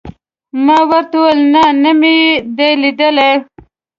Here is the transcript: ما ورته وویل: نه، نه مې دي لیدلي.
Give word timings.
ما 0.65 0.77
ورته 0.89 1.15
وویل: 1.21 1.41
نه، 1.53 1.63
نه 1.83 1.91
مې 1.99 2.17
دي 2.57 2.69
لیدلي. 2.81 3.31